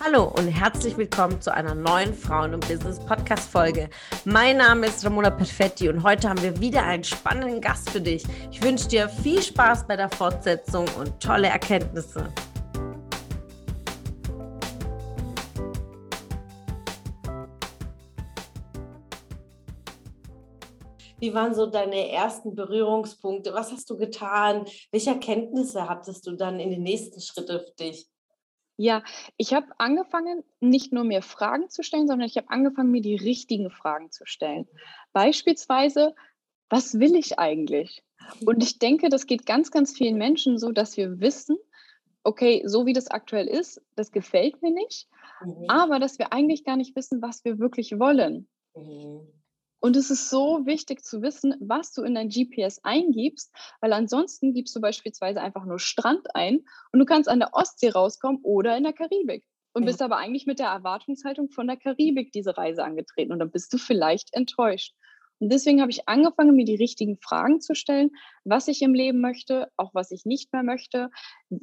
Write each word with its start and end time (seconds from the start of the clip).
Hallo 0.00 0.32
und 0.36 0.46
herzlich 0.46 0.96
willkommen 0.96 1.40
zu 1.40 1.52
einer 1.52 1.74
neuen 1.74 2.14
Frauen- 2.14 2.54
und 2.54 2.68
Business-Podcast-Folge. 2.68 3.90
Mein 4.24 4.58
Name 4.58 4.86
ist 4.86 5.04
Ramona 5.04 5.28
Perfetti 5.28 5.88
und 5.88 6.04
heute 6.04 6.28
haben 6.28 6.40
wir 6.40 6.60
wieder 6.60 6.84
einen 6.84 7.02
spannenden 7.02 7.60
Gast 7.60 7.90
für 7.90 8.00
dich. 8.00 8.22
Ich 8.52 8.62
wünsche 8.62 8.86
dir 8.86 9.08
viel 9.08 9.42
Spaß 9.42 9.88
bei 9.88 9.96
der 9.96 10.08
Fortsetzung 10.08 10.86
und 11.00 11.20
tolle 11.20 11.48
Erkenntnisse. 11.48 12.32
Wie 21.18 21.34
waren 21.34 21.56
so 21.56 21.66
deine 21.66 22.08
ersten 22.12 22.54
Berührungspunkte? 22.54 23.52
Was 23.52 23.72
hast 23.72 23.90
du 23.90 23.96
getan? 23.96 24.64
Welche 24.92 25.10
Erkenntnisse 25.10 25.88
hattest 25.88 26.24
du 26.28 26.36
dann 26.36 26.60
in 26.60 26.70
den 26.70 26.84
nächsten 26.84 27.20
Schritten 27.20 27.58
für 27.58 27.74
dich? 27.80 28.08
Ja, 28.80 29.02
ich 29.36 29.54
habe 29.54 29.66
angefangen, 29.78 30.44
nicht 30.60 30.92
nur 30.92 31.02
mir 31.02 31.20
Fragen 31.20 31.68
zu 31.68 31.82
stellen, 31.82 32.06
sondern 32.06 32.28
ich 32.28 32.36
habe 32.36 32.48
angefangen, 32.48 32.92
mir 32.92 33.02
die 33.02 33.16
richtigen 33.16 33.70
Fragen 33.70 34.12
zu 34.12 34.24
stellen. 34.24 34.68
Beispielsweise, 35.12 36.14
was 36.70 37.00
will 37.00 37.16
ich 37.16 37.40
eigentlich? 37.40 38.04
Und 38.46 38.62
ich 38.62 38.78
denke, 38.78 39.08
das 39.08 39.26
geht 39.26 39.46
ganz, 39.46 39.72
ganz 39.72 39.96
vielen 39.96 40.16
Menschen 40.16 40.58
so, 40.58 40.70
dass 40.70 40.96
wir 40.96 41.18
wissen, 41.18 41.56
okay, 42.22 42.62
so 42.66 42.86
wie 42.86 42.92
das 42.92 43.08
aktuell 43.08 43.48
ist, 43.48 43.82
das 43.96 44.12
gefällt 44.12 44.62
mir 44.62 44.70
nicht, 44.70 45.08
mhm. 45.42 45.64
aber 45.66 45.98
dass 45.98 46.20
wir 46.20 46.32
eigentlich 46.32 46.64
gar 46.64 46.76
nicht 46.76 46.94
wissen, 46.94 47.20
was 47.20 47.44
wir 47.44 47.58
wirklich 47.58 47.98
wollen. 47.98 48.46
Mhm. 48.76 49.26
Und 49.80 49.96
es 49.96 50.10
ist 50.10 50.28
so 50.28 50.66
wichtig 50.66 51.04
zu 51.04 51.22
wissen, 51.22 51.54
was 51.60 51.92
du 51.92 52.02
in 52.02 52.14
dein 52.14 52.28
GPS 52.28 52.80
eingibst, 52.82 53.54
weil 53.80 53.92
ansonsten 53.92 54.52
gibst 54.52 54.74
du 54.74 54.80
beispielsweise 54.80 55.40
einfach 55.40 55.64
nur 55.64 55.78
Strand 55.78 56.34
ein 56.34 56.64
und 56.92 56.98
du 56.98 57.04
kannst 57.04 57.28
an 57.28 57.38
der 57.38 57.54
Ostsee 57.54 57.90
rauskommen 57.90 58.40
oder 58.42 58.76
in 58.76 58.84
der 58.84 58.92
Karibik. 58.92 59.44
Und 59.74 59.82
ja. 59.82 59.86
bist 59.86 60.02
aber 60.02 60.16
eigentlich 60.16 60.46
mit 60.46 60.58
der 60.58 60.68
Erwartungshaltung 60.68 61.50
von 61.50 61.68
der 61.68 61.76
Karibik 61.76 62.32
diese 62.32 62.56
Reise 62.56 62.82
angetreten 62.82 63.32
und 63.32 63.38
dann 63.38 63.50
bist 63.50 63.72
du 63.72 63.78
vielleicht 63.78 64.34
enttäuscht. 64.34 64.94
Und 65.40 65.52
deswegen 65.52 65.80
habe 65.80 65.90
ich 65.90 66.08
angefangen, 66.08 66.56
mir 66.56 66.64
die 66.64 66.74
richtigen 66.74 67.18
Fragen 67.18 67.60
zu 67.60 67.74
stellen, 67.74 68.10
was 68.44 68.68
ich 68.68 68.82
im 68.82 68.94
Leben 68.94 69.20
möchte, 69.20 69.70
auch 69.76 69.94
was 69.94 70.10
ich 70.10 70.24
nicht 70.24 70.52
mehr 70.52 70.62
möchte, 70.62 71.10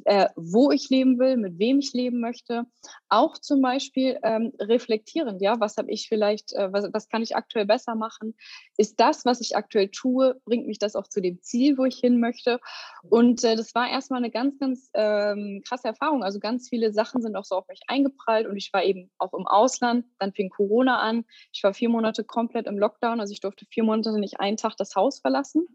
äh, 0.04 0.28
wo 0.36 0.70
ich 0.70 0.88
leben 0.88 1.18
will, 1.18 1.36
mit 1.36 1.58
wem 1.58 1.78
ich 1.80 1.92
leben 1.92 2.20
möchte. 2.20 2.64
Auch 3.08 3.38
zum 3.38 3.60
Beispiel 3.60 4.18
ähm, 4.22 4.52
reflektierend, 4.60 5.42
ja, 5.42 5.60
was 5.60 5.76
habe 5.76 5.90
ich 5.90 6.08
vielleicht, 6.08 6.52
äh, 6.54 6.72
was, 6.72 6.88
was 6.92 7.08
kann 7.08 7.22
ich 7.22 7.36
aktuell 7.36 7.66
besser 7.66 7.94
machen? 7.94 8.34
Ist 8.76 9.00
das, 9.00 9.24
was 9.24 9.40
ich 9.40 9.56
aktuell 9.56 9.88
tue, 9.88 10.40
bringt 10.44 10.66
mich 10.66 10.78
das 10.78 10.96
auch 10.96 11.08
zu 11.08 11.20
dem 11.20 11.42
Ziel, 11.42 11.76
wo 11.76 11.84
ich 11.84 11.98
hin 11.98 12.20
möchte? 12.20 12.60
Und 13.02 13.44
äh, 13.44 13.56
das 13.56 13.74
war 13.74 13.88
erstmal 13.88 14.18
eine 14.18 14.30
ganz, 14.30 14.58
ganz 14.58 14.90
ähm, 14.94 15.62
krasse 15.66 15.88
Erfahrung. 15.88 16.22
Also 16.22 16.40
ganz 16.40 16.68
viele 16.68 16.92
Sachen 16.92 17.22
sind 17.22 17.36
auch 17.36 17.44
so 17.44 17.56
auf 17.56 17.68
mich 17.68 17.80
eingeprallt 17.88 18.46
und 18.46 18.56
ich 18.56 18.72
war 18.72 18.84
eben 18.84 19.10
auch 19.18 19.34
im 19.34 19.46
Ausland. 19.46 20.06
Dann 20.18 20.32
fing 20.32 20.50
Corona 20.50 21.00
an. 21.00 21.24
Ich 21.52 21.62
war 21.62 21.74
vier 21.74 21.88
Monate 21.88 22.24
komplett 22.24 22.66
im 22.66 22.78
Lockdown, 22.78 23.20
also 23.20 23.32
ich 23.32 23.40
durfte 23.40 23.65
vier 23.68 23.84
Monate 23.84 24.18
nicht 24.18 24.40
einen 24.40 24.56
Tag 24.56 24.76
das 24.76 24.94
Haus 24.94 25.20
verlassen. 25.20 25.66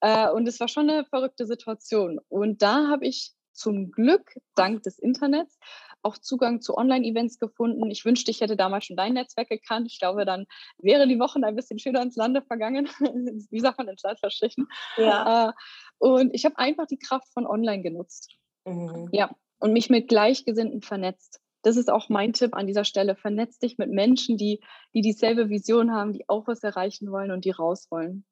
Äh, 0.00 0.30
und 0.30 0.46
es 0.46 0.60
war 0.60 0.68
schon 0.68 0.88
eine 0.88 1.04
verrückte 1.04 1.46
Situation. 1.46 2.20
Und 2.28 2.62
da 2.62 2.88
habe 2.88 3.06
ich 3.06 3.32
zum 3.52 3.90
Glück, 3.90 4.34
dank 4.54 4.84
des 4.84 4.98
Internets, 4.98 5.58
auch 6.02 6.16
Zugang 6.16 6.60
zu 6.60 6.76
Online-Events 6.76 7.38
gefunden. 7.40 7.90
Ich 7.90 8.04
wünschte, 8.04 8.30
ich 8.30 8.40
hätte 8.40 8.56
damals 8.56 8.86
schon 8.86 8.96
dein 8.96 9.14
Netzwerk 9.14 9.48
gekannt. 9.48 9.88
Ich 9.90 9.98
glaube, 9.98 10.24
dann 10.24 10.46
wäre 10.78 11.08
die 11.08 11.18
Woche 11.18 11.40
ein 11.42 11.56
bisschen 11.56 11.80
schöner 11.80 12.02
ins 12.02 12.14
Lande 12.14 12.40
vergangen. 12.42 12.86
Wie 13.50 13.60
sagt 13.60 13.78
man 13.78 13.88
ins 13.88 14.02
Land 14.02 14.20
verstrichen? 14.20 14.68
Ja. 14.96 15.48
Äh, 15.48 15.52
und 15.98 16.32
ich 16.34 16.44
habe 16.44 16.56
einfach 16.58 16.86
die 16.86 16.98
Kraft 16.98 17.28
von 17.32 17.46
Online 17.46 17.82
genutzt. 17.82 18.36
Mhm. 18.64 19.08
Ja, 19.10 19.30
und 19.58 19.72
mich 19.72 19.90
mit 19.90 20.06
Gleichgesinnten 20.08 20.82
vernetzt 20.82 21.40
das 21.62 21.76
ist 21.76 21.90
auch 21.90 22.08
mein 22.08 22.32
Tipp 22.32 22.54
an 22.54 22.66
dieser 22.66 22.84
Stelle. 22.84 23.16
Vernetz 23.16 23.58
dich 23.58 23.78
mit 23.78 23.90
Menschen, 23.90 24.36
die, 24.36 24.60
die 24.94 25.00
dieselbe 25.00 25.48
Vision 25.48 25.92
haben, 25.92 26.12
die 26.12 26.28
auch 26.28 26.46
was 26.46 26.62
erreichen 26.62 27.10
wollen 27.10 27.30
und 27.30 27.44
die 27.44 27.50
raus 27.50 27.86
wollen. 27.90 28.24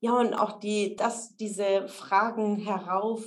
Ja, 0.00 0.18
und 0.18 0.34
auch 0.34 0.58
die, 0.58 0.96
dass 0.96 1.36
diese 1.36 1.88
Fragen 1.88 2.56
herauf 2.56 3.24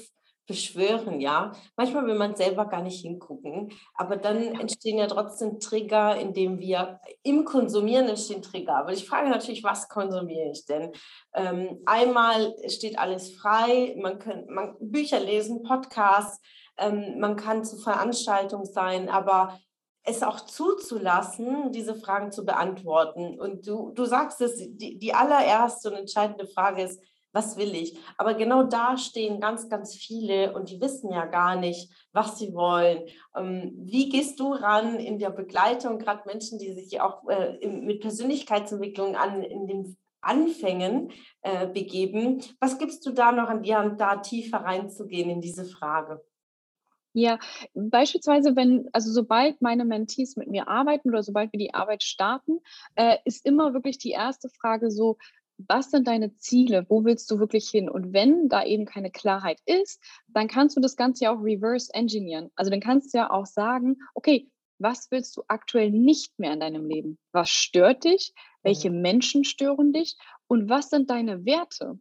beschwören, 0.48 1.20
ja. 1.20 1.52
Manchmal 1.76 2.08
will 2.08 2.16
man 2.16 2.36
selber 2.36 2.66
gar 2.66 2.82
nicht 2.82 3.02
hingucken, 3.02 3.72
aber 3.94 4.16
dann 4.16 4.42
entstehen 4.60 4.98
ja 4.98 5.08
trotzdem 5.08 5.60
Trigger, 5.60 6.18
indem 6.18 6.60
wir 6.60 7.00
im 7.24 7.44
Konsumieren 7.44 8.08
entstehen 8.08 8.42
Trigger. 8.42 8.78
Aber 8.78 8.94
ich 8.94 9.06
frage 9.06 9.30
natürlich, 9.30 9.64
was 9.64 9.90
konsumiere 9.90 10.52
ich 10.52 10.66
denn? 10.66 10.94
Ähm, 11.34 11.82
einmal 11.86 12.56
steht 12.70 12.98
alles 12.98 13.36
frei, 13.36 13.96
man 14.00 14.20
kann 14.20 14.46
man, 14.48 14.76
Bücher 14.80 15.20
lesen, 15.20 15.64
Podcasts, 15.64 16.40
ähm, 16.78 17.20
man 17.20 17.36
kann 17.36 17.64
zu 17.64 17.78
Veranstaltungen 17.78 18.66
sein, 18.66 19.10
aber 19.10 19.60
es 20.04 20.24
auch 20.24 20.40
zuzulassen, 20.40 21.72
diese 21.72 21.94
Fragen 21.96 22.32
zu 22.32 22.46
beantworten. 22.46 23.40
Und 23.40 23.68
du, 23.68 23.92
du 23.92 24.06
sagst 24.06 24.40
es, 24.42 24.56
die, 24.56 24.98
die 24.98 25.14
allererste 25.14 25.90
und 25.90 25.98
entscheidende 25.98 26.48
Frage 26.48 26.84
ist, 26.84 27.02
was 27.34 27.58
will 27.58 27.76
ich? 27.76 27.98
Aber 28.18 28.34
genau 28.34 28.64
da 28.64 28.98
stehen 28.98 29.40
ganz, 29.40 29.70
ganz 29.70 29.96
viele 29.96 30.54
und 30.54 30.70
die 30.72 30.82
wissen 30.82 31.12
ja 31.12 31.26
gar 31.26 31.56
nicht, 31.56 31.92
was 32.14 32.40
sie 32.40 32.54
wollen. 32.54 33.04
Ähm, 33.36 33.74
wie 33.78 34.10
gehst 34.10 34.40
du 34.40 34.54
ran 34.54 34.96
in 34.96 35.20
der 35.20 35.30
Begleitung, 35.30 36.00
gerade 36.00 36.24
Menschen, 36.26 36.58
die 36.58 36.74
sich 36.74 37.02
auch 37.02 37.28
äh, 37.28 37.68
mit 37.68 38.00
Persönlichkeitsentwicklung 38.02 39.16
an, 39.16 39.44
in 39.44 39.68
den 39.68 39.98
Anfängen 40.22 41.12
äh, 41.42 41.68
begeben? 41.68 42.42
Was 42.60 42.80
gibst 42.80 43.06
du 43.06 43.12
da 43.12 43.32
noch 43.32 43.50
an 43.50 43.62
die 43.62 43.76
Hand, 43.76 44.00
da 44.00 44.18
tiefer 44.18 44.60
reinzugehen 44.60 45.30
in 45.30 45.42
diese 45.42 45.66
Frage? 45.66 46.24
Ja, 47.20 47.40
beispielsweise, 47.74 48.56
wenn, 48.56 48.90
also 48.94 49.12
sobald 49.12 49.60
meine 49.60 49.86
Mentees 49.86 50.36
mit 50.36 50.50
mir 50.50 50.68
arbeiten 50.68 51.10
oder 51.10 51.24
sobald 51.24 51.52
wir 51.52 51.58
die 51.58 51.74
Arbeit 51.74 52.04
starten, 52.04 52.60
äh, 52.94 53.18
ist 53.26 53.44
immer 53.44 53.74
wirklich 53.74 53.98
die 53.98 54.12
erste 54.12 54.50
Frage 54.50 54.92
so, 54.92 55.18
was 55.58 55.90
sind 55.90 56.08
deine 56.08 56.36
Ziele? 56.36 56.86
Wo 56.90 57.06
willst 57.06 57.32
du 57.32 57.40
wirklich 57.40 57.70
hin? 57.70 57.90
Und 57.90 58.14
wenn 58.14 58.50
da 58.50 58.64
eben 58.64 58.86
keine 58.86 59.10
Klarheit 59.10 59.60
ist, 59.66 60.00
dann 60.28 60.48
kannst 60.48 60.78
du 60.78 60.80
das 60.80 60.96
Ganze 60.96 61.24
ja 61.24 61.36
auch 61.36 61.42
reverse 61.42 61.92
engineeren. 61.92 62.52
Also 62.56 62.70
dann 62.70 62.82
kannst 62.82 63.16
du 63.16 63.18
ja 63.18 63.32
auch 63.32 63.48
sagen, 63.48 63.98
okay, 64.14 64.52
was 64.78 65.10
willst 65.10 65.36
du 65.38 65.44
aktuell 65.48 65.90
nicht 65.90 66.38
mehr 66.38 66.54
in 66.54 66.60
deinem 66.60 66.86
Leben? 66.86 67.18
Was 67.32 67.50
stört 67.50 68.04
dich? 68.04 68.36
Welche 68.62 68.92
mhm. 68.92 69.02
Menschen 69.02 69.44
stören 69.44 69.92
dich? 69.92 70.18
Und 70.46 70.70
was 70.70 70.92
sind 70.92 71.10
deine 71.10 71.46
Werte? 71.46 71.98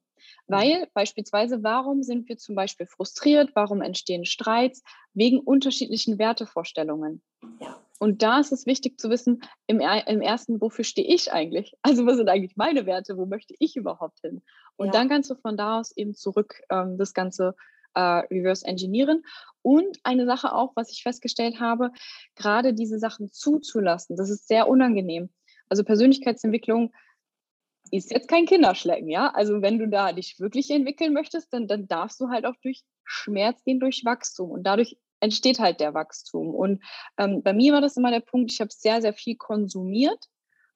Mhm. 0.47 0.55
Weil 0.55 0.89
beispielsweise, 0.95 1.63
warum 1.63 2.03
sind 2.03 2.29
wir 2.29 2.37
zum 2.37 2.55
Beispiel 2.55 2.87
frustriert? 2.87 3.51
Warum 3.55 3.83
entstehen 3.83 4.25
Streits? 4.25 4.83
Wegen 5.15 5.41
unterschiedlichen 5.41 6.19
Wertevorstellungen. 6.19 7.23
Ja. 7.61 7.81
Und 7.99 8.23
da 8.23 8.41
ist 8.41 8.53
es 8.53 8.67
wichtig 8.67 9.01
zu 9.01 9.09
wissen, 9.09 9.41
im, 9.67 9.81
im 9.81 10.21
ersten, 10.21 10.61
wofür 10.61 10.85
stehe 10.85 11.09
ich 11.09 11.33
eigentlich? 11.33 11.75
Also 11.83 12.05
was 12.07 12.17
sind 12.17 12.29
eigentlich 12.29 12.57
meine 12.57 12.85
Werte? 12.87 13.17
Wo 13.17 13.27
möchte 13.27 13.55
ich 13.59 13.77
überhaupt 13.77 14.21
hin? 14.21 14.43
Und 14.77 14.89
ja. 14.89 14.93
dann 14.93 15.09
kannst 15.09 15.31
du 15.31 15.35
von 15.35 15.57
da 15.57 15.79
aus 15.79 15.97
eben 15.97 16.15
zurück 16.15 16.61
ähm, 16.71 16.99
das 16.99 17.15
Ganze 17.15 17.55
äh, 17.95 18.01
reverse 18.01 18.67
engineeren. 18.67 19.25
Und 19.63 19.99
eine 20.05 20.27
Sache 20.27 20.53
auch, 20.53 20.73
was 20.77 20.91
ich 20.93 21.03
festgestellt 21.03 21.59
habe, 21.59 21.91
gerade 22.35 22.75
diese 22.75 22.99
Sachen 22.99 23.33
zuzulassen, 23.33 24.17
das 24.17 24.31
ist 24.31 24.47
sehr 24.47 24.69
unangenehm. 24.69 25.31
Also 25.69 25.83
Persönlichkeitsentwicklung 25.83 26.93
ist 27.91 28.11
jetzt 28.11 28.29
kein 28.29 28.47
Kinderschlecken, 28.47 29.09
ja. 29.09 29.29
Also 29.29 29.63
wenn 29.63 29.79
du 29.79 29.89
da 29.89 30.13
dich 30.13 30.39
wirklich 30.39 30.71
entwickeln 30.71 31.13
möchtest, 31.13 31.53
dann, 31.53 31.67
dann 31.67 31.87
darfst 31.87 32.21
du 32.21 32.29
halt 32.29 32.47
auch 32.47 32.57
durch 32.63 32.83
Schmerz 33.05 33.63
gehen, 33.65 33.81
durch 33.81 34.05
Wachstum. 34.05 34.51
Und 34.51 34.65
dadurch 34.65 34.99
entsteht 35.21 35.59
halt 35.59 35.81
der 35.81 35.95
Wachstum. 35.95 36.55
Und 36.55 36.83
ähm, 37.19 37.43
bei 37.43 37.53
mir 37.53 37.73
war 37.73 37.81
das 37.81 37.97
immer 37.97 38.11
der 38.11 38.21
Punkt, 38.21 38.53
ich 38.53 38.61
habe 38.61 38.71
sehr, 38.73 39.01
sehr 39.01 39.15
viel 39.15 39.37
konsumiert. 39.37 40.27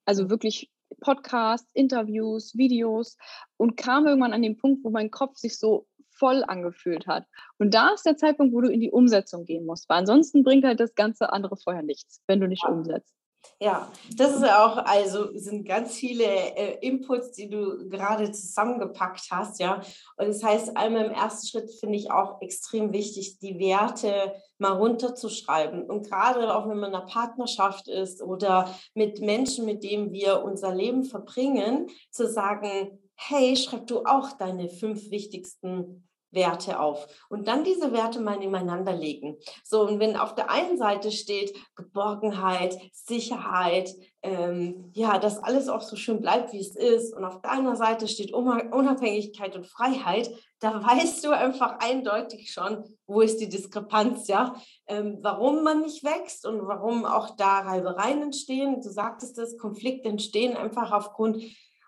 Also 0.04 0.30
wirklich 0.30 0.70
Podcasts, 1.00 1.70
Interviews, 1.74 2.56
Videos 2.56 3.16
und 3.56 3.76
kam 3.76 4.06
irgendwann 4.06 4.32
an 4.32 4.42
den 4.42 4.56
Punkt, 4.56 4.84
wo 4.84 4.90
mein 4.90 5.10
Kopf 5.10 5.36
sich 5.36 5.58
so 5.58 5.86
voll 6.10 6.44
angefühlt 6.46 7.06
hat. 7.06 7.26
Und 7.58 7.74
da 7.74 7.90
ist 7.94 8.04
der 8.04 8.16
Zeitpunkt, 8.16 8.54
wo 8.54 8.60
du 8.60 8.70
in 8.70 8.80
die 8.80 8.90
Umsetzung 8.90 9.44
gehen 9.44 9.64
musst. 9.64 9.88
Weil 9.88 9.98
ansonsten 9.98 10.42
bringt 10.42 10.64
halt 10.64 10.80
das 10.80 10.94
ganze 10.94 11.32
andere 11.32 11.56
vorher 11.56 11.82
nichts, 11.82 12.22
wenn 12.26 12.40
du 12.40 12.48
nicht 12.48 12.64
umsetzt. 12.64 13.14
Ja, 13.62 13.92
das 14.16 14.36
ist 14.36 14.44
auch, 14.44 14.78
also 14.78 15.36
sind 15.36 15.66
ganz 15.66 15.94
viele 15.94 16.24
äh, 16.24 16.78
Inputs, 16.80 17.32
die 17.32 17.50
du 17.50 17.90
gerade 17.90 18.32
zusammengepackt 18.32 19.26
hast, 19.30 19.60
ja. 19.60 19.82
Und 20.16 20.28
das 20.28 20.42
heißt, 20.42 20.76
einmal 20.78 21.04
im 21.04 21.12
ersten 21.12 21.46
Schritt 21.46 21.70
finde 21.78 21.96
ich 21.96 22.10
auch 22.10 22.40
extrem 22.40 22.92
wichtig, 22.94 23.38
die 23.38 23.58
Werte 23.58 24.32
mal 24.56 24.72
runterzuschreiben. 24.72 25.84
Und 25.84 26.08
gerade 26.08 26.54
auch 26.54 26.68
wenn 26.68 26.78
man 26.78 26.90
in 26.90 26.96
einer 26.96 27.06
Partnerschaft 27.06 27.86
ist 27.86 28.22
oder 28.22 28.74
mit 28.94 29.20
Menschen, 29.20 29.66
mit 29.66 29.84
denen 29.84 30.10
wir 30.10 30.42
unser 30.42 30.74
Leben 30.74 31.04
verbringen, 31.04 31.88
zu 32.10 32.28
sagen, 32.28 32.98
hey, 33.14 33.56
schreib 33.56 33.86
du 33.86 34.04
auch 34.06 34.32
deine 34.32 34.70
fünf 34.70 35.10
wichtigsten 35.10 36.08
Werte 36.30 36.80
auf 36.80 37.06
und 37.28 37.48
dann 37.48 37.64
diese 37.64 37.92
Werte 37.92 38.20
mal 38.20 38.38
nebeneinander 38.38 38.92
legen. 38.92 39.36
So, 39.64 39.86
und 39.86 40.00
wenn 40.00 40.16
auf 40.16 40.34
der 40.34 40.50
einen 40.50 40.78
Seite 40.78 41.10
steht 41.10 41.56
Geborgenheit, 41.74 42.76
Sicherheit, 42.92 43.94
ähm, 44.22 44.90
ja, 44.92 45.18
dass 45.18 45.42
alles 45.42 45.68
auch 45.68 45.80
so 45.80 45.96
schön 45.96 46.20
bleibt, 46.20 46.52
wie 46.52 46.60
es 46.60 46.76
ist, 46.76 47.14
und 47.14 47.24
auf 47.24 47.40
der 47.40 47.52
anderen 47.52 47.76
Seite 47.76 48.06
steht 48.06 48.32
Unabhängigkeit 48.32 49.56
und 49.56 49.66
Freiheit, 49.66 50.30
da 50.60 50.82
weißt 50.84 51.24
du 51.24 51.30
einfach 51.30 51.78
eindeutig 51.80 52.52
schon, 52.52 52.84
wo 53.06 53.22
ist 53.22 53.40
die 53.40 53.48
Diskrepanz, 53.48 54.28
ja, 54.28 54.54
ähm, 54.86 55.18
warum 55.22 55.64
man 55.64 55.80
nicht 55.80 56.04
wächst 56.04 56.46
und 56.46 56.66
warum 56.66 57.04
auch 57.04 57.36
da 57.36 57.60
Reibereien 57.60 58.22
entstehen. 58.22 58.80
Du 58.82 58.90
sagtest 58.90 59.38
es, 59.38 59.58
Konflikte 59.58 60.08
entstehen 60.08 60.56
einfach 60.56 60.92
aufgrund 60.92 61.42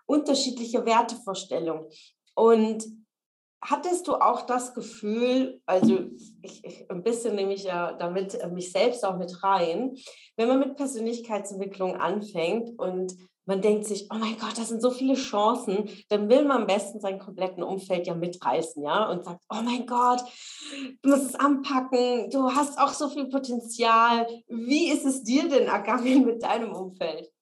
unterschiedlicher 0.05 0.85
Wertevorstellungen. 0.85 1.85
Und 2.35 2.83
hattest 3.63 4.07
du 4.07 4.15
auch 4.15 4.41
das 4.41 4.73
Gefühl, 4.73 5.61
also 5.65 5.99
ich, 6.41 6.63
ich, 6.63 6.91
ein 6.91 7.03
bisschen 7.03 7.35
nehme 7.35 7.53
ich 7.53 7.63
ja 7.63 7.93
damit 7.93 8.35
äh, 8.35 8.47
mich 8.47 8.71
selbst 8.71 9.05
auch 9.05 9.17
mit 9.17 9.43
rein, 9.43 9.95
wenn 10.35 10.47
man 10.47 10.59
mit 10.59 10.75
Persönlichkeitsentwicklung 10.75 11.95
anfängt 11.95 12.77
und 12.77 13.15
man 13.45 13.61
denkt 13.61 13.85
sich, 13.85 14.07
oh 14.09 14.17
mein 14.17 14.37
Gott, 14.37 14.57
das 14.57 14.69
sind 14.69 14.81
so 14.81 14.89
viele 14.89 15.15
Chancen, 15.15 15.89
dann 16.07 16.29
will 16.29 16.45
man 16.45 16.61
am 16.61 16.67
besten 16.67 17.01
sein 17.01 17.19
kompletten 17.19 17.61
Umfeld 17.61 18.07
ja 18.07 18.15
mitreißen, 18.15 18.81
ja, 18.81 19.09
und 19.09 19.25
sagt, 19.25 19.43
oh 19.49 19.61
mein 19.61 19.85
Gott, 19.85 20.23
du 21.01 21.09
musst 21.09 21.25
es 21.25 21.35
anpacken, 21.35 22.29
du 22.29 22.51
hast 22.51 22.79
auch 22.79 22.93
so 22.93 23.09
viel 23.09 23.27
Potenzial. 23.27 24.27
Wie 24.47 24.89
ist 24.89 25.05
es 25.05 25.23
dir 25.23 25.49
denn 25.49 25.67
ergangen 25.67 26.25
mit 26.25 26.41
deinem 26.41 26.71
Umfeld? 26.71 27.32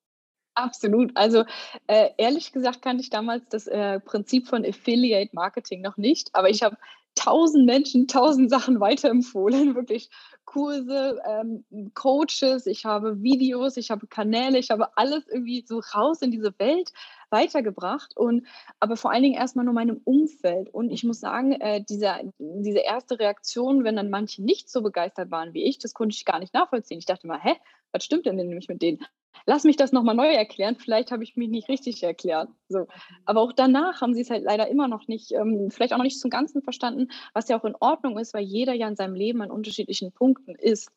Absolut. 0.61 1.11
Also 1.15 1.43
äh, 1.87 2.09
ehrlich 2.17 2.51
gesagt 2.51 2.83
kannte 2.83 3.01
ich 3.01 3.09
damals 3.09 3.43
das 3.49 3.65
äh, 3.65 3.99
Prinzip 3.99 4.47
von 4.47 4.63
Affiliate 4.63 5.31
Marketing 5.33 5.81
noch 5.81 5.97
nicht, 5.97 6.29
aber 6.33 6.49
ich 6.49 6.61
habe 6.61 6.77
tausend 7.15 7.65
Menschen 7.65 8.07
tausend 8.07 8.49
Sachen 8.49 8.79
weiterempfohlen, 8.79 9.75
wirklich 9.75 10.09
Kurse, 10.45 11.19
ähm, 11.27 11.65
Coaches, 11.93 12.67
ich 12.67 12.85
habe 12.85 13.23
Videos, 13.23 13.75
ich 13.77 13.89
habe 13.89 14.05
Kanäle, 14.07 14.59
ich 14.59 14.69
habe 14.69 14.95
alles 14.97 15.27
irgendwie 15.27 15.65
so 15.67 15.81
raus 15.95 16.21
in 16.21 16.29
diese 16.29 16.53
Welt 16.59 16.91
weitergebracht 17.31 18.15
und 18.15 18.45
aber 18.79 18.97
vor 18.97 19.11
allen 19.11 19.23
Dingen 19.23 19.35
erstmal 19.35 19.65
nur 19.65 19.73
meinem 19.73 20.01
Umfeld. 20.03 20.69
Und 20.73 20.91
ich 20.91 21.03
muss 21.03 21.19
sagen, 21.19 21.53
äh, 21.53 21.83
diese, 21.87 22.33
diese 22.37 22.79
erste 22.79 23.19
Reaktion, 23.19 23.83
wenn 23.83 23.95
dann 23.95 24.09
manche 24.09 24.43
nicht 24.43 24.69
so 24.69 24.81
begeistert 24.81 25.31
waren 25.31 25.53
wie 25.53 25.63
ich, 25.63 25.79
das 25.79 25.93
konnte 25.93 26.15
ich 26.15 26.25
gar 26.25 26.39
nicht 26.39 26.53
nachvollziehen. 26.53 26.99
Ich 26.99 27.05
dachte 27.05 27.27
mal, 27.27 27.39
hä, 27.41 27.55
was 27.91 28.03
stimmt 28.03 28.25
denn 28.25 28.35
nämlich 28.35 28.67
mit 28.67 28.81
denen? 28.81 28.99
Lass 29.45 29.63
mich 29.63 29.75
das 29.75 29.91
nochmal 29.91 30.15
neu 30.15 30.31
erklären, 30.31 30.75
vielleicht 30.77 31.11
habe 31.11 31.23
ich 31.23 31.35
mich 31.35 31.49
nicht 31.49 31.69
richtig 31.69 32.03
erklärt. 32.03 32.49
So. 32.69 32.87
Aber 33.25 33.41
auch 33.41 33.53
danach 33.53 34.01
haben 34.01 34.13
sie 34.13 34.21
es 34.21 34.29
halt 34.29 34.43
leider 34.43 34.67
immer 34.67 34.87
noch 34.87 35.07
nicht, 35.07 35.31
ähm, 35.31 35.69
vielleicht 35.71 35.93
auch 35.93 35.97
noch 35.97 36.03
nicht 36.03 36.19
zum 36.19 36.29
Ganzen 36.29 36.61
verstanden, 36.61 37.07
was 37.33 37.49
ja 37.49 37.59
auch 37.59 37.65
in 37.65 37.75
Ordnung 37.79 38.17
ist, 38.17 38.33
weil 38.33 38.43
jeder 38.43 38.73
ja 38.73 38.87
in 38.87 38.95
seinem 38.95 39.15
Leben 39.15 39.41
an 39.41 39.51
unterschiedlichen 39.51 40.11
Punkten 40.11 40.55
ist. 40.55 40.91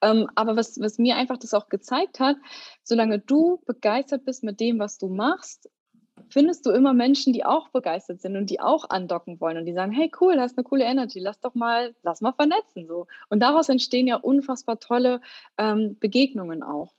Ähm, 0.00 0.28
aber 0.34 0.56
was, 0.56 0.80
was 0.80 0.98
mir 0.98 1.16
einfach 1.16 1.38
das 1.38 1.54
auch 1.54 1.68
gezeigt 1.68 2.20
hat, 2.20 2.36
solange 2.82 3.18
du 3.18 3.60
begeistert 3.66 4.24
bist 4.24 4.44
mit 4.44 4.60
dem, 4.60 4.78
was 4.78 4.98
du 4.98 5.08
machst, 5.08 5.68
findest 6.30 6.66
du 6.66 6.70
immer 6.70 6.94
Menschen, 6.94 7.32
die 7.32 7.44
auch 7.44 7.68
begeistert 7.68 8.20
sind 8.20 8.36
und 8.36 8.50
die 8.50 8.60
auch 8.60 8.90
andocken 8.90 9.40
wollen 9.40 9.56
und 9.56 9.66
die 9.66 9.72
sagen, 9.72 9.92
hey 9.92 10.10
cool, 10.20 10.40
hast 10.40 10.58
eine 10.58 10.64
coole 10.64 10.84
Energy, 10.84 11.20
lass 11.20 11.40
doch 11.40 11.54
mal, 11.54 11.94
lass 12.02 12.20
mal 12.20 12.32
vernetzen 12.32 12.86
so. 12.86 13.06
Und 13.28 13.40
daraus 13.40 13.68
entstehen 13.68 14.06
ja 14.06 14.16
unfassbar 14.16 14.78
tolle 14.80 15.20
ähm, 15.56 15.96
Begegnungen 15.98 16.62
auch. 16.62 16.92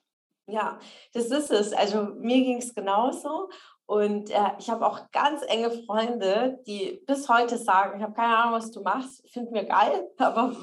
Ja, 0.51 0.79
das 1.13 1.25
ist 1.25 1.51
es. 1.51 1.73
Also 1.73 2.03
mir 2.17 2.37
ging 2.37 2.57
es 2.57 2.73
genauso. 2.73 3.49
Und 3.85 4.29
äh, 4.29 4.51
ich 4.59 4.69
habe 4.69 4.85
auch 4.85 5.09
ganz 5.11 5.41
enge 5.47 5.71
Freunde, 5.71 6.59
die 6.67 7.01
bis 7.07 7.27
heute 7.27 7.57
sagen, 7.57 7.97
ich 7.97 8.03
habe 8.03 8.13
keine 8.13 8.37
Ahnung, 8.37 8.53
was 8.53 8.69
du 8.69 8.83
machst, 8.83 9.27
finde 9.31 9.51
mir 9.51 9.65
geil, 9.65 10.07
aber 10.17 10.55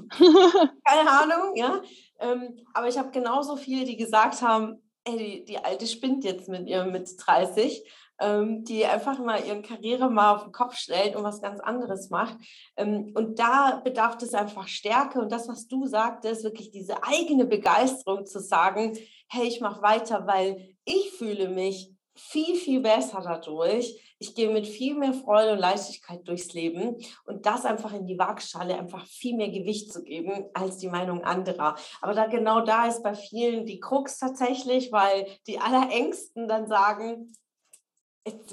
keine 0.85 1.11
Ahnung, 1.11 1.57
ja. 1.57 1.81
Ähm, 2.21 2.57
aber 2.73 2.87
ich 2.87 2.97
habe 2.97 3.11
genauso 3.11 3.57
viele, 3.57 3.85
die 3.85 3.97
gesagt 3.97 4.43
haben, 4.43 4.81
ey, 5.03 5.17
die, 5.19 5.45
die 5.45 5.59
Alte 5.59 5.89
spinnt 5.89 6.23
jetzt 6.23 6.49
mit 6.49 6.69
ihr 6.69 6.85
mit 6.85 7.11
30 7.19 7.83
ähm, 8.21 8.65
die 8.65 8.85
einfach 8.87 9.19
mal 9.19 9.45
ihren 9.45 9.63
Karriere 9.63 10.11
mal 10.11 10.35
auf 10.35 10.45
den 10.45 10.53
Kopf 10.53 10.77
stellt 10.77 11.17
und 11.17 11.25
was 11.25 11.41
ganz 11.41 11.61
anderes 11.61 12.11
macht. 12.11 12.37
Ähm, 12.77 13.13
und 13.15 13.39
da 13.39 13.81
bedarf 13.85 14.17
es 14.23 14.35
einfach 14.35 14.69
Stärke 14.69 15.21
und 15.21 15.31
das, 15.31 15.49
was 15.49 15.67
du 15.67 15.87
sagtest, 15.87 16.45
wirklich 16.45 16.71
diese 16.71 17.03
eigene 17.03 17.45
Begeisterung 17.45 18.27
zu 18.27 18.41
sagen, 18.41 18.97
hey, 19.29 19.47
ich 19.47 19.61
mache 19.61 19.83
weiter, 19.83 20.27
weil 20.27 20.77
ich 20.85 21.13
fühle 21.13 21.49
mich 21.49 21.93
viel, 22.17 22.57
viel 22.57 22.81
besser 22.81 23.21
dadurch. 23.23 24.03
Ich 24.19 24.35
gehe 24.35 24.51
mit 24.51 24.67
viel 24.67 24.95
mehr 24.95 25.13
Freude 25.13 25.53
und 25.53 25.59
Leichtigkeit 25.59 26.27
durchs 26.27 26.55
Leben 26.55 26.97
und 27.27 27.45
das 27.45 27.67
einfach 27.67 27.93
in 27.93 28.07
die 28.07 28.19
Waagschale 28.19 28.79
einfach 28.79 29.05
viel 29.07 29.37
mehr 29.37 29.51
Gewicht 29.51 29.93
zu 29.93 30.03
geben 30.03 30.47
als 30.55 30.79
die 30.79 30.89
Meinung 30.89 31.23
anderer. 31.23 31.77
Aber 32.01 32.15
da 32.15 32.27
genau 32.27 32.63
da 32.63 32.87
ist 32.87 33.03
bei 33.03 33.15
vielen 33.15 33.67
die 33.67 33.79
Krux 33.79 34.19
tatsächlich, 34.19 34.91
weil 34.91 35.27
die 35.47 35.59
Allerängsten 35.59 36.49
dann 36.49 36.67
sagen, 36.67 37.31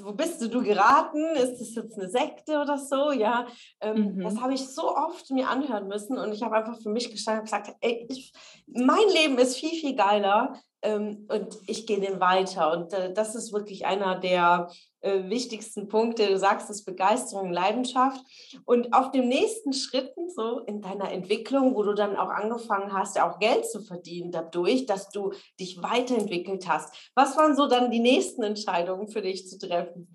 wo 0.02 0.12
bist 0.12 0.40
du, 0.40 0.48
du 0.48 0.62
geraten? 0.62 1.24
Ist 1.36 1.60
das 1.60 1.74
jetzt 1.74 1.98
eine 1.98 2.08
Sekte 2.08 2.60
oder 2.60 2.78
so? 2.78 3.12
Ja, 3.12 3.46
ähm, 3.80 4.14
mhm. 4.14 4.22
das 4.22 4.40
habe 4.40 4.54
ich 4.54 4.68
so 4.68 4.96
oft 4.96 5.30
mir 5.30 5.48
anhören 5.48 5.88
müssen 5.88 6.18
und 6.18 6.32
ich 6.32 6.42
habe 6.42 6.56
einfach 6.56 6.80
für 6.80 6.90
mich 6.90 7.10
gestanden 7.10 7.40
und 7.40 7.44
gesagt, 7.46 7.74
ey, 7.80 8.06
ich, 8.08 8.32
mein 8.66 9.08
Leben 9.12 9.38
ist 9.38 9.56
viel, 9.56 9.70
viel 9.70 9.96
geiler 9.96 10.58
und 10.84 11.56
ich 11.66 11.86
gehe 11.86 12.00
den 12.00 12.20
weiter. 12.20 12.72
Und 12.72 12.92
äh, 12.92 13.12
das 13.12 13.34
ist 13.34 13.52
wirklich 13.52 13.86
einer 13.86 14.18
der 14.18 14.68
äh, 15.00 15.28
wichtigsten 15.30 15.88
Punkte. 15.88 16.26
Du 16.26 16.38
sagst 16.38 16.68
es 16.70 16.84
Begeisterung, 16.84 17.52
Leidenschaft. 17.52 18.20
Und 18.64 18.92
auf 18.92 19.10
den 19.10 19.28
nächsten 19.28 19.72
Schritten, 19.72 20.28
so 20.30 20.60
in 20.60 20.82
deiner 20.82 21.10
Entwicklung, 21.10 21.74
wo 21.74 21.82
du 21.82 21.94
dann 21.94 22.16
auch 22.16 22.30
angefangen 22.30 22.92
hast, 22.92 23.20
auch 23.20 23.38
Geld 23.38 23.66
zu 23.70 23.82
verdienen 23.82 24.30
dadurch, 24.30 24.86
dass 24.86 25.08
du 25.10 25.32
dich 25.58 25.82
weiterentwickelt 25.82 26.68
hast. 26.68 27.12
Was 27.14 27.36
waren 27.36 27.56
so 27.56 27.66
dann 27.66 27.90
die 27.90 28.00
nächsten 28.00 28.42
Entscheidungen 28.42 29.08
für 29.08 29.22
dich 29.22 29.48
zu 29.48 29.58
treffen? 29.58 30.14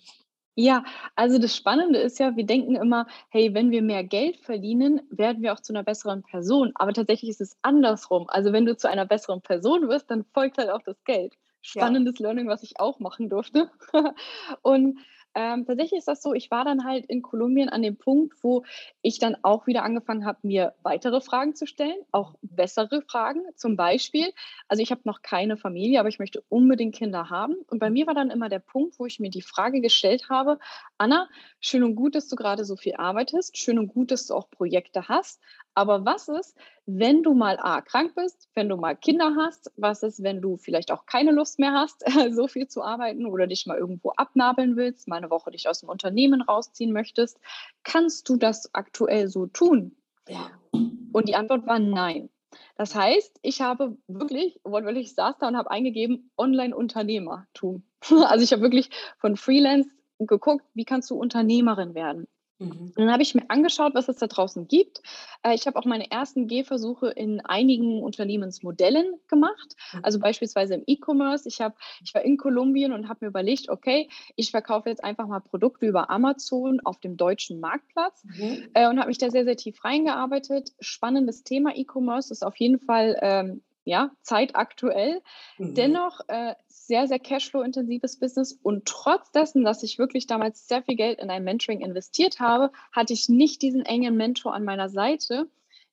Ja, 0.58 0.84
also 1.16 1.38
das 1.40 1.56
Spannende 1.56 2.00
ist 2.00 2.20
ja, 2.20 2.36
wir 2.36 2.46
denken 2.46 2.76
immer, 2.76 3.08
hey, 3.30 3.54
wenn 3.54 3.72
wir 3.72 3.82
mehr 3.82 4.04
Geld 4.04 4.38
verdienen, 4.38 5.02
werden 5.10 5.42
wir 5.42 5.54
auch 5.54 5.60
zu 5.62 5.72
einer 5.74 5.84
besseren 5.84 6.22
Person. 6.24 6.72
Aber 6.76 6.92
tatsächlich 6.94 7.30
ist 7.32 7.42
es 7.42 7.58
andersrum. 7.62 8.26
Also 8.30 8.52
wenn 8.52 8.66
du 8.66 8.76
zu 8.76 8.90
einer 8.90 9.06
besseren 9.06 9.42
Person 9.42 9.88
wirst, 9.88 10.12
dann 10.12 10.26
folgt 10.34 10.58
halt 10.58 10.70
auch 10.70 10.82
das 10.84 11.02
Geld. 11.06 11.36
Spannendes 11.62 12.20
ja. 12.20 12.26
Learning, 12.26 12.48
was 12.48 12.64
ich 12.64 12.80
auch 12.80 13.00
machen 13.00 13.30
durfte. 13.30 13.70
Und 14.62 15.00
ähm, 15.36 15.66
tatsächlich 15.66 16.00
ist 16.00 16.08
das 16.08 16.24
so, 16.24 16.34
ich 16.34 16.50
war 16.50 16.66
dann 16.66 16.86
halt 16.86 17.06
in 17.06 17.22
Kolumbien 17.22 17.70
an 17.70 17.84
dem 17.84 17.98
Punkt, 17.98 18.34
wo 18.42 18.64
ich 19.02 19.20
dann 19.20 19.38
auch 19.44 19.68
wieder 19.68 19.84
angefangen 19.84 20.26
habe, 20.26 20.40
mir 20.42 20.74
weitere 20.82 21.22
Fragen 21.22 21.56
zu 21.56 21.68
stellen, 21.68 21.98
auch 22.12 22.34
bessere 22.42 23.04
Fragen. 23.04 23.44
Zum 23.56 23.76
Beispiel, 23.76 24.34
also 24.68 24.82
ich 24.82 24.90
habe 24.92 25.02
noch 25.04 25.22
keine 25.22 25.56
Familie, 25.56 26.00
aber 26.00 26.10
ich 26.10 26.20
möchte 26.20 26.44
unbedingt 26.50 26.96
Kinder 26.96 27.30
haben. 27.30 27.56
Und 27.68 27.80
bei 27.80 27.92
mir 27.92 28.08
war 28.08 28.16
dann 28.16 28.32
immer 28.32 28.50
der 28.50 28.60
Punkt, 28.60 28.98
wo 28.98 29.06
ich 29.06 29.20
mir 29.20 29.30
die 29.30 29.44
Frage 29.44 29.82
gestellt 29.82 30.30
habe, 30.30 30.58
Anna, 30.98 31.30
schön 31.60 31.84
und 31.84 31.96
gut, 31.96 32.16
dass 32.16 32.28
du 32.28 32.36
gerade 32.36 32.66
so 32.66 32.76
viel 32.76 32.96
arbeitest, 32.96 33.58
schön 33.58 33.78
und 33.78 33.88
gut, 33.88 34.12
dass 34.12 34.26
du 34.26 34.34
auch 34.34 34.50
Projekte 34.50 35.08
hast, 35.08 35.40
aber 35.80 36.06
was 36.06 36.28
ist, 36.28 36.58
wenn 36.86 37.24
du 37.24 37.34
mal 37.34 37.58
A, 37.60 37.82
krank 37.82 38.16
bist, 38.16 38.50
wenn 38.54 38.68
du 38.68 38.76
mal 38.76 38.96
Kinder 38.96 39.36
hast? 39.38 39.72
Was 39.78 40.04
ist, 40.04 40.24
wenn 40.24 40.42
du 40.42 40.58
vielleicht 40.58 40.92
auch 40.92 41.06
keine 41.06 41.32
Lust 41.32 41.59
mehr 41.60 41.74
hast, 41.74 42.04
so 42.32 42.48
viel 42.48 42.68
zu 42.68 42.84
arbeiten 42.84 43.26
oder 43.26 43.48
dich 43.48 43.66
mal 43.66 43.78
irgendwo 43.78 44.12
abnabeln 44.12 44.76
willst, 44.76 45.08
mal 45.08 45.18
eine 45.18 45.30
Woche 45.30 45.52
dich 45.52 45.68
aus 45.68 45.82
dem 45.82 45.90
Unternehmen 45.90 46.42
rausziehen 46.42 46.92
möchtest? 46.92 47.40
Kannst 47.84 48.28
du 48.30 48.38
das 48.38 48.74
aktuell 48.74 49.28
so 49.28 49.48
tun? 49.48 49.96
Ja. 50.28 50.50
Und 50.72 51.28
die 51.28 51.36
Antwort 51.36 51.66
war 51.68 51.80
nein. 51.80 52.30
Das 52.76 52.96
heißt, 52.96 53.40
ich 53.42 53.62
habe 53.62 53.98
wirklich, 54.08 54.60
wortwörtlich 54.64 55.14
saß 55.14 55.36
da 55.40 55.48
und 55.48 55.58
habe 55.58 55.72
eingegeben, 55.72 56.32
Online-Unternehmertum. 56.38 57.84
Also 58.10 58.44
ich 58.44 58.54
habe 58.54 58.62
wirklich 58.62 58.90
von 59.18 59.36
Freelance 59.36 59.90
geguckt, 60.20 60.66
wie 60.74 60.86
kannst 60.86 61.10
du 61.10 61.16
Unternehmerin 61.16 61.94
werden? 61.96 62.28
Mhm. 62.60 62.92
Dann 62.96 63.12
habe 63.12 63.24
ich 63.24 63.34
mir 63.34 63.50
angeschaut, 63.50 63.96
was 63.96 64.10
es 64.10 64.18
da 64.18 64.28
draußen 64.28 64.68
gibt. 64.68 65.02
Äh, 65.44 65.56
ich 65.56 65.66
habe 65.66 65.80
auch 65.80 65.86
meine 65.86 66.12
ersten 66.12 66.48
Gehversuche 66.48 67.08
in 67.10 67.40
einigen 67.42 68.04
Unternehmensmodellen 68.04 69.20
gemacht, 69.28 69.76
mhm. 69.94 70.00
also 70.04 70.20
beispielsweise 70.20 70.76
im 70.76 70.84
E-Commerce. 70.86 71.48
Ich, 71.48 71.60
ich 72.04 72.14
war 72.14 72.22
in 72.22 72.38
Kolumbien 72.38 72.92
und 72.94 73.08
habe 73.08 73.20
mir 73.26 73.30
überlegt, 73.30 73.70
okay, 73.70 74.10
ich 74.36 74.52
verkaufe 74.52 74.90
jetzt 74.90 75.04
einfach 75.04 75.28
mal 75.28 75.40
Produkte 75.40 75.88
über 75.88 76.10
Amazon 76.10 76.82
auf 76.82 77.00
dem 77.00 77.18
deutschen 77.18 77.60
Marktplatz 77.60 78.24
mhm. 78.26 78.70
Äh, 78.74 78.88
und 78.90 79.00
habe 79.00 79.08
mich 79.08 79.18
da 79.18 79.30
sehr, 79.30 79.46
sehr 79.46 79.56
tief 79.56 79.84
reingearbeitet. 79.84 80.72
Spannendes 80.80 81.44
Thema 81.44 81.76
E-Commerce 81.76 82.32
ist 82.32 82.46
auf 82.46 82.58
jeden 82.58 82.80
Fall 82.80 83.18
ähm, 83.22 83.62
ja, 83.84 84.12
zeitaktuell. 84.22 85.22
Mhm. 85.58 85.76
Dennoch 85.76 86.22
äh, 86.28 86.56
sehr, 86.68 87.08
sehr 87.08 87.20
Cashflow-intensives 87.20 88.20
Business. 88.20 88.54
Und 88.62 88.86
trotz 88.86 89.32
dessen, 89.32 89.64
dass 89.64 89.84
ich 89.84 90.00
wirklich 90.00 90.28
damals 90.28 90.68
sehr 90.68 90.84
viel 90.84 90.96
Geld 90.96 91.20
in 91.20 91.30
ein 91.30 91.44
Mentoring 91.44 91.82
investiert 91.82 92.40
habe, 92.40 92.72
hatte 92.92 93.14
ich 93.14 93.30
nicht 93.30 93.62
diesen 93.62 93.86
engen 93.86 94.16
Mentor 94.16 94.54
an 94.54 94.64
meiner 94.64 94.90
Seite, 94.90 95.48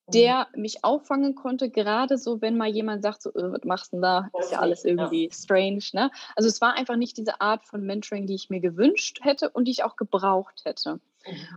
der 0.09 0.47
mhm. 0.55 0.62
mich 0.62 0.85
auffangen 0.85 1.35
konnte, 1.35 1.71
gerade 1.71 2.16
so, 2.16 2.40
wenn 2.40 2.57
mal 2.57 2.69
jemand 2.69 3.02
sagt, 3.02 3.23
so, 3.23 3.31
äh, 3.31 3.52
was 3.52 3.64
machst 3.64 3.93
du 3.93 3.97
denn 3.97 4.02
da? 4.02 4.31
Ist 4.38 4.52
ja 4.52 4.61
alles 4.61 4.85
irgendwie 4.85 5.26
ja. 5.26 5.33
strange. 5.33 5.83
Ne? 5.93 6.11
Also 6.37 6.49
es 6.49 6.61
war 6.61 6.75
einfach 6.75 6.97
nicht 6.97 7.16
diese 7.16 7.40
Art 7.40 7.64
von 7.64 7.85
Mentoring, 7.85 8.26
die 8.26 8.35
ich 8.35 8.50
mir 8.50 8.61
gewünscht 8.61 9.21
hätte 9.23 9.50
und 9.50 9.66
die 9.66 9.73
ich 9.73 9.85
auch 9.85 9.97
gebraucht 9.97 10.62
hätte. 10.64 11.00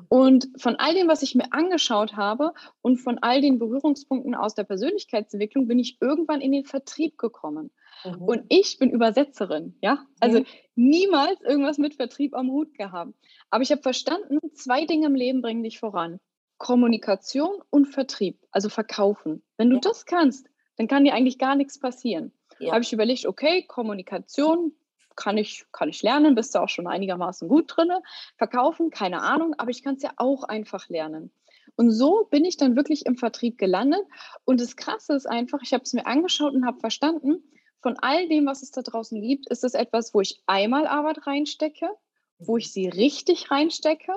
Und 0.07 0.49
von 0.57 0.75
all 0.75 0.93
dem, 0.93 1.07
was 1.07 1.21
ich 1.21 1.35
mir 1.35 1.51
angeschaut 1.51 2.15
habe 2.15 2.53
und 2.81 2.97
von 2.97 3.19
all 3.19 3.41
den 3.41 3.59
Berührungspunkten 3.59 4.35
aus 4.35 4.55
der 4.55 4.63
Persönlichkeitsentwicklung, 4.63 5.67
bin 5.67 5.79
ich 5.79 5.97
irgendwann 6.01 6.41
in 6.41 6.51
den 6.51 6.65
Vertrieb 6.65 7.17
gekommen. 7.17 7.71
Mhm. 8.05 8.21
Und 8.21 8.45
ich 8.49 8.77
bin 8.79 8.89
Übersetzerin, 8.89 9.75
ja? 9.81 10.05
Also 10.19 10.39
mhm. 10.39 10.45
niemals 10.75 11.41
irgendwas 11.41 11.77
mit 11.77 11.95
Vertrieb 11.95 12.35
am 12.35 12.49
Hut 12.49 12.73
gehabt. 12.73 13.13
Aber 13.49 13.61
ich 13.61 13.71
habe 13.71 13.81
verstanden, 13.81 14.39
zwei 14.53 14.85
Dinge 14.85 15.07
im 15.07 15.15
Leben 15.15 15.41
bringen 15.41 15.63
dich 15.63 15.79
voran. 15.79 16.19
Kommunikation 16.57 17.61
und 17.69 17.87
Vertrieb, 17.87 18.39
also 18.51 18.69
Verkaufen. 18.69 19.43
Wenn 19.57 19.69
du 19.69 19.77
ja. 19.77 19.81
das 19.81 20.05
kannst, 20.05 20.47
dann 20.77 20.87
kann 20.87 21.03
dir 21.03 21.13
eigentlich 21.13 21.37
gar 21.37 21.55
nichts 21.55 21.79
passieren. 21.79 22.31
Ja. 22.59 22.73
Habe 22.73 22.81
ich 22.81 22.91
überlegt, 22.91 23.25
okay, 23.25 23.63
Kommunikation 23.65 24.73
kann 25.19 25.37
ich, 25.37 25.65
kann 25.73 25.89
ich 25.89 26.01
lernen, 26.01 26.33
bist 26.33 26.55
du 26.55 26.59
auch 26.59 26.69
schon 26.69 26.87
einigermaßen 26.87 27.49
gut 27.49 27.65
drin. 27.67 27.91
Verkaufen, 28.37 28.89
keine 28.89 29.21
Ahnung, 29.21 29.53
aber 29.57 29.69
ich 29.69 29.83
kann 29.83 29.95
es 29.95 30.03
ja 30.03 30.11
auch 30.15 30.43
einfach 30.43 30.87
lernen. 30.87 31.31
Und 31.75 31.91
so 31.91 32.27
bin 32.31 32.45
ich 32.45 32.57
dann 32.57 32.75
wirklich 32.75 33.05
im 33.05 33.17
Vertrieb 33.17 33.57
gelandet. 33.57 34.01
Und 34.45 34.61
das 34.61 34.75
Krasse 34.75 35.13
ist 35.13 35.27
einfach, 35.27 35.59
ich 35.61 35.73
habe 35.73 35.83
es 35.83 35.93
mir 35.93 36.05
angeschaut 36.05 36.53
und 36.53 36.65
habe 36.65 36.79
verstanden, 36.79 37.43
von 37.81 37.97
all 37.99 38.27
dem, 38.27 38.45
was 38.45 38.63
es 38.63 38.71
da 38.71 38.81
draußen 38.81 39.21
gibt, 39.21 39.47
ist 39.47 39.63
es 39.63 39.73
etwas, 39.73 40.13
wo 40.13 40.21
ich 40.21 40.41
einmal 40.47 40.87
Arbeit 40.87 41.25
reinstecke, 41.27 41.89
wo 42.37 42.57
ich 42.57 42.71
sie 42.71 42.87
richtig 42.87 43.51
reinstecke 43.51 44.13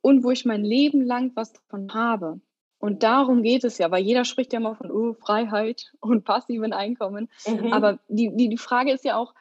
und 0.00 0.24
wo 0.24 0.30
ich 0.30 0.44
mein 0.44 0.64
Leben 0.64 1.02
lang 1.02 1.32
was 1.34 1.52
davon 1.52 1.94
habe. 1.94 2.40
Und 2.78 3.02
darum 3.02 3.42
geht 3.42 3.64
es 3.64 3.78
ja, 3.78 3.90
weil 3.90 4.02
jeder 4.02 4.24
spricht 4.24 4.52
ja 4.52 4.58
immer 4.58 4.74
von 4.74 4.90
oh, 4.90 5.14
Freiheit 5.14 5.92
und 6.00 6.24
passiven 6.24 6.72
Einkommen. 6.72 7.28
Mhm. 7.46 7.72
Aber 7.72 7.98
die, 8.08 8.34
die, 8.34 8.48
die 8.48 8.58
Frage 8.58 8.92
ist 8.92 9.04
ja 9.04 9.16
auch, 9.16 9.34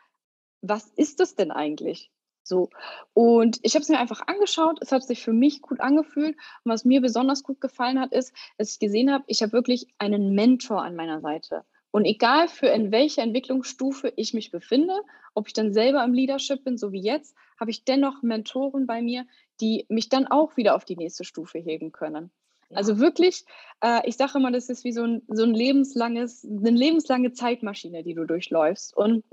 was 0.61 0.87
ist 0.95 1.19
das 1.19 1.35
denn 1.35 1.51
eigentlich? 1.51 2.11
So. 2.43 2.69
Und 3.13 3.59
ich 3.61 3.75
habe 3.75 3.83
es 3.83 3.89
mir 3.89 3.99
einfach 3.99 4.21
angeschaut. 4.27 4.79
Es 4.81 4.91
hat 4.91 5.03
sich 5.03 5.23
für 5.23 5.33
mich 5.33 5.61
gut 5.61 5.79
angefühlt. 5.79 6.35
Und 6.63 6.71
was 6.71 6.83
mir 6.83 6.99
besonders 6.99 7.43
gut 7.43 7.61
gefallen 7.61 7.99
hat, 7.99 8.11
ist, 8.11 8.33
dass 8.57 8.71
ich 8.71 8.79
gesehen 8.79 9.11
habe, 9.11 9.23
ich 9.27 9.41
habe 9.41 9.53
wirklich 9.53 9.87
einen 9.99 10.33
Mentor 10.33 10.81
an 10.83 10.95
meiner 10.95 11.21
Seite. 11.21 11.63
Und 11.91 12.05
egal 12.05 12.47
für 12.47 12.67
in 12.67 12.91
welcher 12.91 13.23
Entwicklungsstufe 13.23 14.13
ich 14.15 14.33
mich 14.33 14.51
befinde, 14.51 15.01
ob 15.33 15.47
ich 15.47 15.53
dann 15.53 15.73
selber 15.73 16.03
im 16.03 16.13
Leadership 16.13 16.63
bin, 16.63 16.77
so 16.77 16.91
wie 16.91 17.01
jetzt, 17.01 17.35
habe 17.59 17.71
ich 17.71 17.83
dennoch 17.83 18.21
Mentoren 18.21 18.85
bei 18.85 19.01
mir, 19.01 19.25
die 19.59 19.85
mich 19.89 20.09
dann 20.09 20.27
auch 20.27 20.55
wieder 20.55 20.75
auf 20.75 20.85
die 20.85 20.95
nächste 20.95 21.23
Stufe 21.23 21.57
heben 21.57 21.91
können. 21.91 22.31
Also 22.73 22.99
wirklich, 22.99 23.45
äh, 23.81 24.07
ich 24.07 24.15
sage 24.17 24.37
immer, 24.37 24.51
das 24.51 24.69
ist 24.69 24.83
wie 24.83 24.91
so 24.91 25.03
ein, 25.03 25.21
so 25.27 25.43
ein 25.43 25.53
lebenslanges, 25.53 26.45
eine 26.45 26.69
lebenslange 26.69 27.31
Zeitmaschine, 27.31 28.03
die 28.03 28.13
du 28.13 28.25
durchläufst. 28.25 28.95
Und 28.95 29.23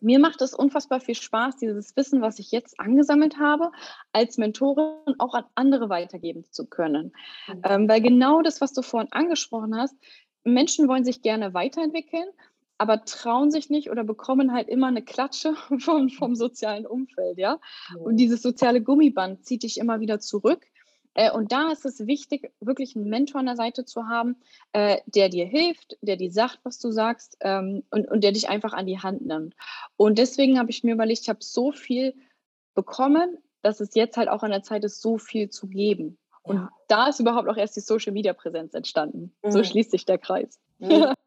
mir 0.00 0.18
macht 0.18 0.42
es 0.42 0.54
unfassbar 0.54 1.00
viel 1.00 1.14
Spaß, 1.14 1.56
dieses 1.56 1.96
Wissen, 1.96 2.22
was 2.22 2.38
ich 2.38 2.50
jetzt 2.50 2.80
angesammelt 2.80 3.38
habe, 3.38 3.70
als 4.12 4.36
Mentorin 4.36 5.14
auch 5.18 5.34
an 5.34 5.44
andere 5.54 5.88
weitergeben 5.88 6.44
zu 6.50 6.66
können. 6.66 7.12
Mhm. 7.48 7.62
Ähm, 7.64 7.88
weil 7.88 8.00
genau 8.00 8.42
das, 8.42 8.60
was 8.60 8.72
du 8.72 8.82
vorhin 8.82 9.12
angesprochen 9.12 9.76
hast, 9.76 9.94
Menschen 10.44 10.88
wollen 10.88 11.04
sich 11.04 11.22
gerne 11.22 11.54
weiterentwickeln, 11.54 12.26
aber 12.78 13.04
trauen 13.04 13.52
sich 13.52 13.70
nicht 13.70 13.90
oder 13.92 14.02
bekommen 14.02 14.52
halt 14.52 14.68
immer 14.68 14.88
eine 14.88 15.02
Klatsche 15.02 15.54
vom, 15.78 16.08
vom 16.08 16.34
sozialen 16.34 16.84
Umfeld, 16.84 17.38
ja. 17.38 17.60
Und 17.96 18.16
dieses 18.16 18.42
soziale 18.42 18.82
Gummiband 18.82 19.44
zieht 19.44 19.62
dich 19.62 19.78
immer 19.78 20.00
wieder 20.00 20.18
zurück. 20.18 20.66
Äh, 21.14 21.30
und 21.30 21.52
da 21.52 21.70
ist 21.70 21.84
es 21.84 22.06
wichtig, 22.06 22.52
wirklich 22.60 22.96
einen 22.96 23.08
Mentor 23.08 23.40
an 23.40 23.46
der 23.46 23.56
Seite 23.56 23.84
zu 23.84 24.06
haben, 24.06 24.36
äh, 24.72 24.98
der 25.06 25.28
dir 25.28 25.46
hilft, 25.46 25.98
der 26.00 26.16
dir 26.16 26.32
sagt, 26.32 26.60
was 26.62 26.78
du 26.78 26.90
sagst 26.90 27.36
ähm, 27.40 27.82
und, 27.90 28.10
und 28.10 28.24
der 28.24 28.32
dich 28.32 28.48
einfach 28.48 28.72
an 28.72 28.86
die 28.86 28.98
Hand 28.98 29.26
nimmt. 29.26 29.54
Und 29.96 30.18
deswegen 30.18 30.58
habe 30.58 30.70
ich 30.70 30.84
mir 30.84 30.94
überlegt, 30.94 31.22
ich 31.22 31.28
habe 31.28 31.42
so 31.42 31.72
viel 31.72 32.14
bekommen, 32.74 33.38
dass 33.62 33.80
es 33.80 33.94
jetzt 33.94 34.16
halt 34.16 34.28
auch 34.28 34.42
an 34.42 34.50
der 34.50 34.62
Zeit 34.62 34.84
ist, 34.84 35.02
so 35.02 35.18
viel 35.18 35.50
zu 35.50 35.68
geben. 35.68 36.18
Und 36.42 36.56
ja. 36.56 36.70
da 36.88 37.08
ist 37.08 37.20
überhaupt 37.20 37.48
auch 37.48 37.56
erst 37.56 37.76
die 37.76 37.80
Social 37.80 38.12
Media 38.12 38.32
Präsenz 38.32 38.74
entstanden. 38.74 39.32
Mhm. 39.44 39.52
So 39.52 39.62
schließt 39.62 39.92
sich 39.92 40.04
der 40.04 40.18
Kreis. 40.18 40.58
Mhm. 40.78 41.14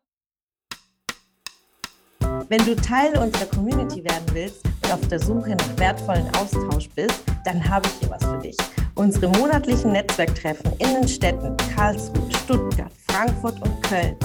Wenn 2.49 2.65
du 2.65 2.75
Teil 2.75 3.17
unserer 3.17 3.45
Community 3.45 4.03
werden 4.03 4.25
willst 4.33 4.65
und 4.65 4.93
auf 4.93 5.07
der 5.07 5.19
Suche 5.19 5.51
nach 5.51 5.79
wertvollen 5.79 6.27
Austausch 6.35 6.89
bist, 6.89 7.23
dann 7.43 7.67
habe 7.67 7.87
ich 7.87 7.93
hier 7.99 8.09
was 8.09 8.23
für 8.23 8.37
dich. 8.37 8.57
Unsere 8.95 9.27
monatlichen 9.37 9.91
Netzwerktreffen 9.91 10.71
in 10.79 10.93
den 10.93 11.07
Städten 11.07 11.55
Karlsruhe, 11.75 12.29
Stuttgart, 12.43 12.91
Frankfurt 13.09 13.61
und 13.61 13.83
Köln. 13.83 14.15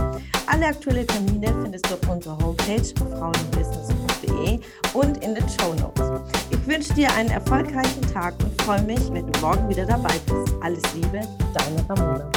Alle 0.46 0.66
aktuellen 0.66 1.06
Termine 1.08 1.48
findest 1.60 1.90
du 1.90 1.94
auf 1.94 2.08
unserer 2.08 2.38
Homepage 2.38 2.82
frauenbusiness.de 3.18 4.60
und 4.94 5.24
in 5.24 5.34
den 5.34 5.48
Show 5.48 5.74
Notes. 5.74 6.22
Ich 6.50 6.66
wünsche 6.68 6.94
dir 6.94 7.12
einen 7.14 7.30
erfolgreichen 7.30 8.02
Tag 8.12 8.34
und 8.44 8.62
freue 8.62 8.82
mich, 8.82 9.00
wenn 9.12 9.30
du 9.30 9.40
morgen 9.40 9.68
wieder 9.68 9.86
dabei 9.86 10.14
bist. 10.26 10.54
Alles 10.60 10.82
Liebe, 10.94 11.20
deine 11.52 11.88
Ramona. 11.88 12.30